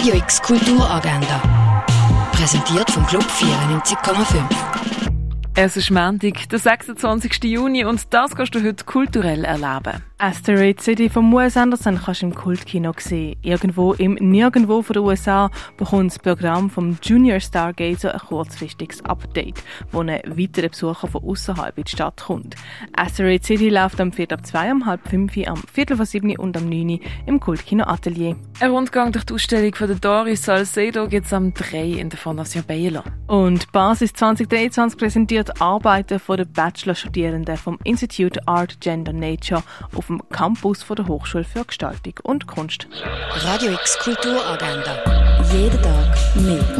[0.00, 1.84] Radio X Kulturagenda.
[2.32, 4.42] Präsentiert vom Club 94,5.
[5.54, 7.44] Es ist Montag, der 26.
[7.44, 10.02] Juni und das kannst du heute kulturell erleben.
[10.20, 13.38] Asteroid City von Wes Anderson kannst du im Kultkino sehen.
[13.40, 19.64] Irgendwo im Nirgendwo von den USA bekommt das Programm vom Junior Stargazer ein kurzfristiges Update,
[19.90, 22.54] wo ein weiterer Besucher von außerhalb in die Stadt kommt.
[22.94, 24.30] Asteroid City läuft am 4.
[24.32, 28.36] ab 2, am halb 5, am Viertel vor 7 und am 9 im Kultkino Atelier.
[28.60, 32.18] Ein Rundgang durch die Ausstellung von der Doris Salcedo gibt es am 3 in der
[32.18, 33.04] Fondation Baylor.
[33.26, 39.62] Und Basis 2023 präsentiert Arbeiten von den Bachelorstudierenden vom Institute Art Gender Nature
[39.96, 42.88] auf dem Campus von der Hochschule für Gestaltung und Kunst.
[43.44, 45.42] Radio X Kulturagenda.
[45.52, 46.79] Jeden Tag mehr.